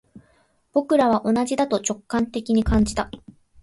[0.73, 3.11] 僕らは同じだと直感的に感じた